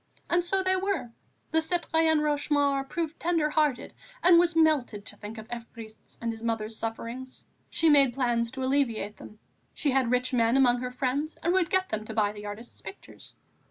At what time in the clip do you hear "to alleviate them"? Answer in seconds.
8.53-9.37